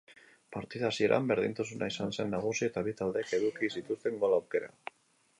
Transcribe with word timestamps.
Partida 0.53 0.85
hasieran 0.87 1.27
berdintasuna 1.31 1.89
izan 1.93 2.15
zen 2.15 2.33
nagusi 2.35 2.65
eta 2.69 2.83
bi 2.87 2.93
taldeek 3.01 3.33
eduki 3.39 3.69
zituzten 3.75 4.17
gol 4.25 4.33
aukera. 4.39 4.73